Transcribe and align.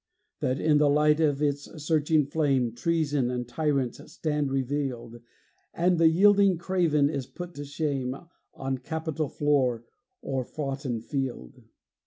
That 0.39 0.59
in 0.59 0.79
the 0.79 0.89
light 0.89 1.19
of 1.19 1.43
its 1.43 1.65
searching 1.83 2.25
flame 2.25 2.71
Treason 2.73 3.29
and 3.29 3.47
tyrants 3.47 4.11
stand 4.11 4.49
revealed, 4.51 5.21
And 5.75 5.99
the 5.99 6.07
yielding 6.09 6.57
craven 6.57 7.07
is 7.07 7.27
put 7.27 7.53
to 7.53 7.65
shame 7.65 8.15
On 8.55 8.79
Capitol 8.79 9.29
floor 9.29 9.85
or 10.23 10.43
foughten 10.43 11.01
field? 11.01 11.61